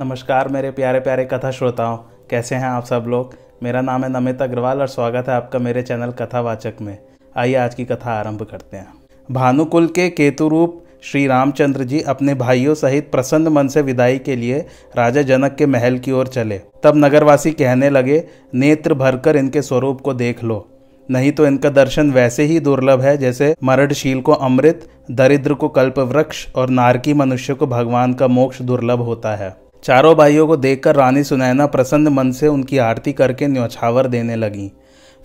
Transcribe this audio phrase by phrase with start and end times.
[0.00, 1.96] नमस्कार, मेरे प्यारे प्यारे कथा श्रोताओं।
[2.30, 3.34] कैसे हैं आप सब लोग?
[3.62, 6.98] मेरा नाम है नमित अग्रवाल और स्वागत है आपका मेरे चैनल कथावाचक में।
[7.36, 8.92] आइए आज की कथा आरंभ करते हैं।
[9.32, 14.36] भानुकुल के केतु रूप श्री रामचंद्र जी अपने भाइयों सहित प्रसन्न मन से विदाई के
[14.36, 14.58] लिए
[14.96, 20.00] राजा जनक के महल की ओर चले। तब नगरवासी कहने लगे, नेत्र भरकर इनके स्वरूप
[20.00, 20.66] को देख लो।
[21.08, 25.98] नहीं तो इनका दर्शन वैसे ही दुर्लभ है जैसे मरडशील को अमृत, दरिद्र को कल्प
[25.98, 30.96] वृक्ष और नारकी मनुष्य को भगवान का मोक्ष दुर्लभ होता है। चारों भाइयों को देखकर
[30.96, 34.72] रानी सुनैना प्रसन्न मन से उनकी आरती करके न्यौछावर देने लगी।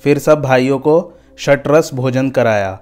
[0.04, 2.80] फिर सब भाइयों को शटरस भोजन कराया।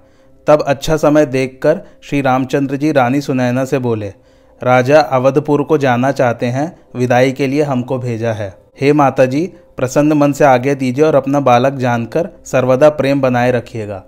[0.48, 4.08] तब अच्छा समय देखकर श्री रामचंद्र जी रानी सुनैना से बोले,
[4.62, 9.46] राजा अवधपुर को जाना चाहते हैं, विदाई के लिए हमको भेजा है। हे माता जी
[9.78, 14.04] प्रसन्न मन से आगे दीजिए और अपना बालक जानकर सर्वदा प्रेम बनाए रखिएगा।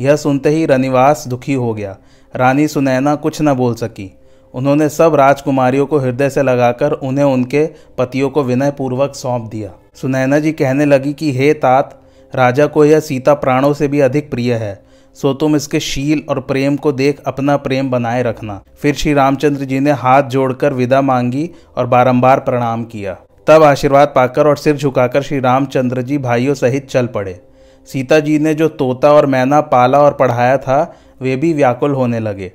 [0.00, 1.96] यह सुनते ही रनिवास दुखी हो गया।
[2.36, 4.10] रानी सुनैना कुछ न बोल सकी।
[4.54, 7.66] उन्होंने सब राजकुमारियों को हृदय से लगाकर उन्हें उनके
[7.98, 12.02] पतियों को विनय पूर्वक सौंप दिया। सुनैना जी कहने लगी कि, हे तात,
[12.34, 16.40] राजा को यह सीता प्राणों से भी अधिक प्रिय है। सो तुम इसके शील और
[16.40, 21.02] प्रेम को देख अपना प्रेम बनाए रखना। फिर श्री रामचंद्र जी ने हाथ जोड़कर विदा
[21.02, 26.54] मांगी और बारंबार प्रणाम किया। तब आशीर्वाद पाकर और सिर झुकाकर श्री रामचंद्र जी भाइयों
[26.54, 27.40] सहित चल पड़े।
[27.86, 32.20] सीता जी ने जो तोता और मैना पाला और पढ़ाया था, वे भी व्याकुल होने
[32.20, 32.52] लगे।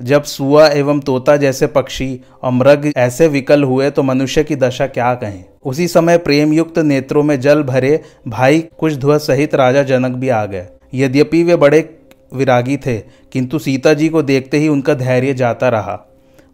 [0.00, 4.86] जब सुआ एवं तोता जैसे पक्षी और मृग ऐसे विकल हुए तो मनुष्य की दशा
[4.86, 5.44] क्या कहें?
[5.64, 10.28] उसी समय प्रेम युक्त नेत्रों में जल भरे भाई कुछ ध्वज सहित राजा जनक भी
[10.28, 11.88] आ गए। यद्यपि वे बड़े
[12.34, 12.98] विरागी थे,
[13.32, 15.98] किंतु सीता जी को देखते ही उनका धैर्य जाता रहा।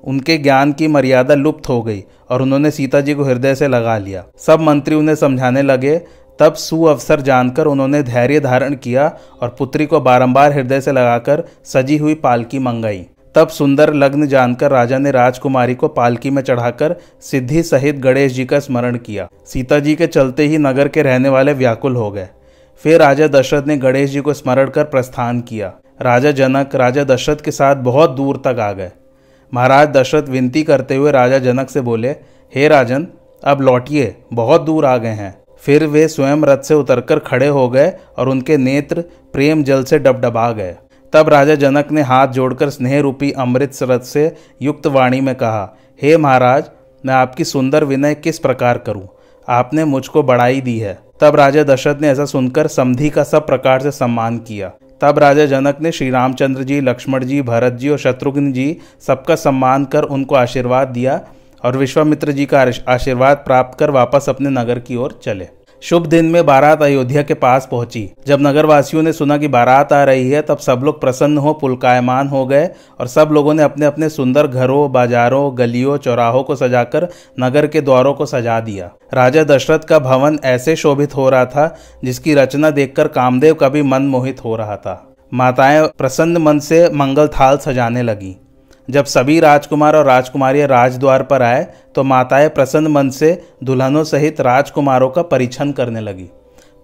[0.04, 3.96] उनके ज्ञान की मर्यादा लुप्त हो गई और उन्होंने सीता जी को हृदय से लगा
[3.98, 5.96] लिया। सब मंत्री उन्हें समझाने लगे।
[6.38, 9.06] तब सुअवसर जानकर उन्होंने धैर्य धारण किया
[9.42, 14.70] और पुत्री को बारंबार हृदय से लगाकर सजी हुई पालकी मंगाई। तब सुंदर लग्न जानकर
[14.70, 19.78] राजा ने राजकुमारी को पालकी में चढ़ाकर सिद्धि सहित गणेश जी का स्मरण किया। सीता
[19.78, 22.28] जी के चलते ही नगर के रहने वाले व्याकुल हो गए।
[22.84, 27.36] फिर राजा दशरथ ने गणेश जी को स्मरण कर प्रस्थान किया। राजा जनक, राजा दशरथ
[27.36, 28.90] के साथ बहुत दूर तक आ गए।
[29.54, 32.10] महाराज दशरथ विनती करते हुए राजा जनक से बोले,
[32.54, 33.06] हे राजन,
[33.44, 37.68] अब लौटिए, बहुत दूर आ गए हैं। फिर वे स्वयं रथ से उतरकर खड़े हो
[37.68, 40.76] गए और उनके नेत्र प्रेम जल से डबडबा गए।
[41.12, 45.76] तब राजा जनक ने हाथ जोड़कर स्नेह रूपी अमृत रथ से युक्त वाणी में कहा,
[46.02, 46.70] हे महाराज,
[47.06, 49.08] मैं आपकी सुंदर विनय किस प्रकार करूँ?
[49.48, 53.80] आपने मुझको बढ़ाई दी है। तब राजा दशरथ ने ऐसा सुनकर समधि का सब प्रकार
[53.80, 57.98] से सम्मान किया। तब राजा जनक ने श्री रामचंद्र जी, लक्ष्मण जी, भरत जी और
[57.98, 61.20] शत्रुघ्न जी सबका सम्मान कर उनको आशीर्वाद दिया
[61.64, 65.48] और विश्वामित्र जी का आशीर्वाद प्राप्त कर वापस अपने नगर की ओर चले।
[65.82, 70.04] शुभ दिन में बारात अयोध्या के पास पहुँची। जब नगरवासियों ने सुना कि बारात आ
[70.04, 72.70] रही है, तब सब लोग प्रसन्न हो, पुलकायमान हो गए
[73.00, 77.08] और सब लोगों ने अपने अपने सुंदर घरों, बाजारों, गलियों, चौराहों को सजाकर
[77.40, 81.76] नगर के द्वारों को सजा दिया। राजा दशरथ का भवन ऐसे शोभित हो रहा था,
[82.04, 86.90] जिसकी रचना देखकर कामदेव का भी मन मोहित हो रहा था। माताएँ प्रसन्न मन से
[86.90, 88.36] मंगल थाल सजाने लगी।
[88.90, 93.30] जब सभी राजकुमार और राजकुमारियाँ राजद्वार पर आए तो माताएँ प्रसन्न मन से
[93.64, 96.28] दुल्हनों सहित राजकुमारों का परीक्षण करने लगी।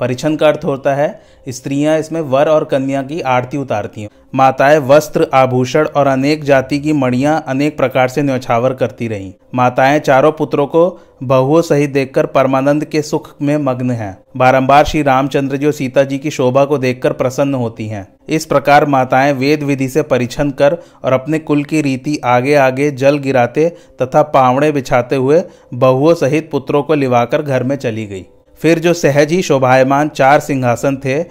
[0.00, 1.08] परिछन का अर्थ होता है,
[1.48, 6.78] स्त्रियाँ इसमें वर और कन्या की आरती उतारती हैं। माताएँ वस्त्र, आभूषण और अनेक जाति
[6.78, 10.88] की मणियाँ अनेक प्रकार से न्यौछावर करती रहीं। माताएँ चारों पुत्रों को
[11.22, 16.02] बहुओं सहित देखकर परमानंद के सुख में मग्न हैं। बारंबार श्री रामचंद्र जी और सीता
[16.02, 20.50] जी की शोभा को देखकर प्रसन्न होती हैं। इस प्रकार माताएँ वेद विधि से परिछन
[20.50, 23.68] कर और अपने कुल की रीति आगे आगे जल गिराते
[24.02, 25.42] तथा पावड़े बिछाते हुए
[25.74, 28.26] बहुओं सहित पुत्रों को लिवाकर घर में चली गई।
[28.62, 31.22] फिर जो सहज ही शोभायमान चार सिंहासन थे,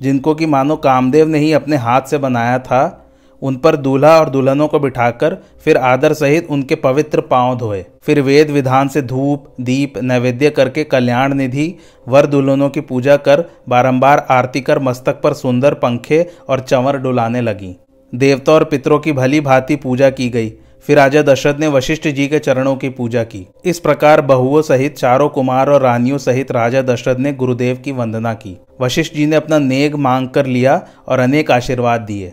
[0.00, 3.00] जिनको कि मानो कामदेव ने ही अपने हाथ से बनाया था,
[3.42, 8.20] उन पर दूल्हा और दुल्हनों को बिठाकर फिर आदर सहित उनके पवित्र पाँव धोए। फिर
[8.20, 11.74] वेद विधान से धूप, दीप, नैवेद्य करके कल्याण निधि,
[12.08, 17.40] वर दुल्हनों की पूजा कर बारंबार आरती कर मस्तक पर सुंदर पंखे और चंवर डुलाने
[17.40, 17.76] लगी।
[18.14, 20.52] देवता और पितरों की भली भांति पूजा की गई।
[20.86, 24.96] फिर राजा दशरथ ने वशिष्ठ जी के चरणों की पूजा की। इस प्रकार बहुओं सहित
[24.96, 29.36] चारों कुमार और रानियों सहित राजा दशरथ ने गुरुदेव की वंदना की। वशिष्ठ जी ने
[29.36, 32.32] अपना नेग मांग कर लिया और अनेक आशीर्वाद दिए।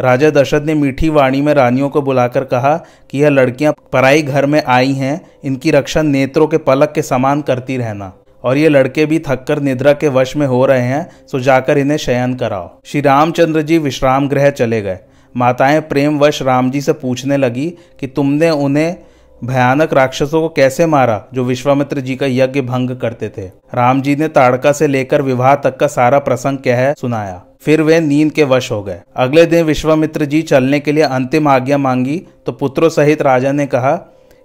[0.00, 4.46] राजा दशरथ ने मीठी वाणी में रानियों को बुलाकर कहा कि यह लड़कियाँ पराई घर
[4.46, 8.12] में आई हैं, इनकी रक्षा नेत्रों के पलक के समान करती रहना।
[8.44, 11.98] और ये लड़के भी थककर निद्रा के वश में हो रहे हैं, सो जाकर इन्हें
[11.98, 14.98] शयन कराओ। श्री रामचंद्र जी विश्राम गृह चले गए।
[15.36, 17.66] माताएँ प्रेमवश राम जी से पूछने लगी
[18.00, 18.96] कि तुमने उन्हें
[19.44, 24.16] भयानक राक्षसों को कैसे मारा, जो विश्वामित्र जी का यज्ञ भंग करते थे। राम जी
[24.16, 28.44] ने ताड़का से लेकर विवाह तक का सारा प्रसंग कह सुनाया। फिर वे नींद के
[28.44, 32.88] वश हो गए। अगले दिन विश्वामित्र जी चलने के लिए अंतिम आज्ञा मांगी तो पुत्रों
[32.88, 33.98] सहित राजा ने कहा,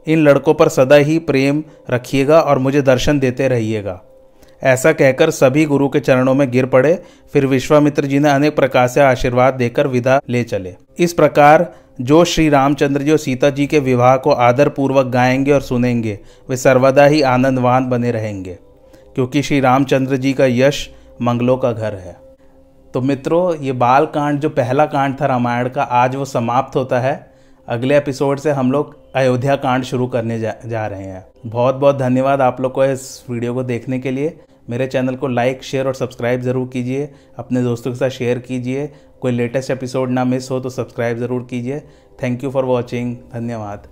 [0.08, 4.02] इन लड़कों पर सदा ही प्रेम रखिएगा और मुझे दर्शन देते रहिएगा।
[4.64, 7.04] ऐसा कहकर सभी गुरु के चरणों में गिर पड़े।
[7.34, 12.24] फिर विश्वामित्र जी ने अनेक प्रकार से आशीर्वाद देकर विदा ले चले। इस प्रकार जो
[12.26, 16.20] श्री रामचंद्र जी और सीता जी के विवाह को आदर पूर्वक गाएँगे और सुनेंगे
[16.50, 18.58] वे सर्वदा ही आनंदवान बने रहेंगे
[19.16, 20.90] क्योंकि श्री रामचंद्र जी का यश
[21.22, 22.16] मंगलों का घर है।
[22.94, 27.00] तो मित्रों ये बाल कांड जो पहला कांड था रामायण का आज वो समाप्त होता
[27.00, 27.32] है।
[27.68, 31.98] अगले एपिसोड से हम लोग अयोध्या कांड शुरू करने जा, जा रहे हैं। बहुत बहुत
[31.98, 35.88] धन्यवाद आप लोग को इस वीडियो को देखने के लिए। मेरे चैनल को लाइक, शेयर
[35.88, 37.10] और सब्सक्राइब ज़रूर कीजिए।
[37.40, 38.90] अपने दोस्तों के साथ शेयर कीजिए।
[39.22, 41.80] कोई लेटेस्ट एपिसोड ना मिस हो तो सब्सक्राइब ज़रूर कीजिए।
[42.24, 43.88] थैंक यू फॉर वॉचिंग धन्यवाद।